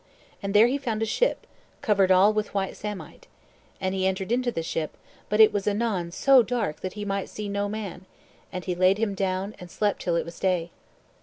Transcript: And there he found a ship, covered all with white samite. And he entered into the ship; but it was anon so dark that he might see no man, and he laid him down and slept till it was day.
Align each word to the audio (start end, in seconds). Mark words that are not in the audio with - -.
And 0.41 0.55
there 0.55 0.65
he 0.65 0.79
found 0.79 1.03
a 1.03 1.05
ship, 1.05 1.45
covered 1.83 2.09
all 2.09 2.33
with 2.33 2.55
white 2.55 2.75
samite. 2.75 3.27
And 3.79 3.93
he 3.93 4.07
entered 4.07 4.31
into 4.31 4.51
the 4.51 4.63
ship; 4.63 4.97
but 5.29 5.39
it 5.39 5.53
was 5.53 5.67
anon 5.67 6.09
so 6.11 6.41
dark 6.41 6.79
that 6.79 6.93
he 6.93 7.05
might 7.05 7.29
see 7.29 7.47
no 7.47 7.69
man, 7.69 8.07
and 8.51 8.65
he 8.65 8.73
laid 8.73 8.97
him 8.97 9.13
down 9.13 9.53
and 9.59 9.69
slept 9.69 10.01
till 10.01 10.15
it 10.15 10.25
was 10.25 10.39
day. 10.39 10.71